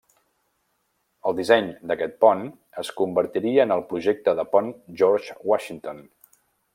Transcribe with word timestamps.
El 1.31 1.35
disseny 1.39 1.67
d'aquest 1.91 2.15
pont 2.25 2.41
es 2.85 2.91
convertiria 3.03 3.67
en 3.69 3.75
el 3.79 3.87
projecte 3.95 4.37
del 4.41 4.53
Pont 4.57 4.73
George 5.03 5.37
Washington. 5.53 6.03